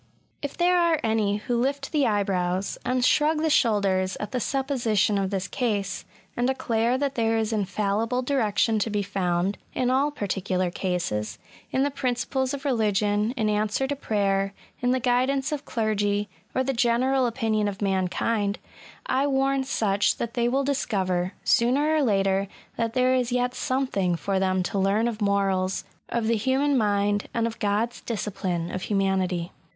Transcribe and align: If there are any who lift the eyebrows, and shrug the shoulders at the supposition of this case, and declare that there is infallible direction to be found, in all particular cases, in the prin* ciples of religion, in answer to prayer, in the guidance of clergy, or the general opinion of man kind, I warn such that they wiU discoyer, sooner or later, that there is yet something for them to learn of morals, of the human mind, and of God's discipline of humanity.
If 0.41 0.57
there 0.57 0.79
are 0.79 0.99
any 1.03 1.37
who 1.37 1.61
lift 1.61 1.91
the 1.91 2.07
eyebrows, 2.07 2.75
and 2.83 3.05
shrug 3.05 3.43
the 3.43 3.51
shoulders 3.51 4.15
at 4.19 4.31
the 4.31 4.39
supposition 4.39 5.19
of 5.19 5.29
this 5.29 5.47
case, 5.47 6.05
and 6.35 6.47
declare 6.47 6.97
that 6.97 7.13
there 7.13 7.37
is 7.37 7.53
infallible 7.53 8.23
direction 8.23 8.79
to 8.79 8.89
be 8.89 9.03
found, 9.03 9.59
in 9.75 9.91
all 9.91 10.09
particular 10.09 10.71
cases, 10.71 11.37
in 11.69 11.83
the 11.83 11.91
prin* 11.91 12.15
ciples 12.15 12.51
of 12.51 12.65
religion, 12.65 13.35
in 13.37 13.47
answer 13.47 13.85
to 13.85 13.95
prayer, 13.95 14.55
in 14.81 14.89
the 14.89 14.99
guidance 14.99 15.51
of 15.51 15.65
clergy, 15.65 16.27
or 16.55 16.63
the 16.63 16.73
general 16.73 17.27
opinion 17.27 17.67
of 17.67 17.79
man 17.79 18.07
kind, 18.07 18.57
I 19.05 19.27
warn 19.27 19.63
such 19.65 20.17
that 20.17 20.33
they 20.33 20.47
wiU 20.47 20.65
discoyer, 20.65 21.33
sooner 21.43 21.93
or 21.93 22.01
later, 22.01 22.47
that 22.75 22.95
there 22.95 23.13
is 23.13 23.31
yet 23.31 23.53
something 23.53 24.15
for 24.15 24.39
them 24.39 24.63
to 24.63 24.79
learn 24.79 25.07
of 25.07 25.21
morals, 25.21 25.83
of 26.09 26.25
the 26.25 26.37
human 26.37 26.75
mind, 26.75 27.27
and 27.35 27.45
of 27.45 27.59
God's 27.59 28.01
discipline 28.01 28.71
of 28.71 28.81
humanity. 28.81 29.51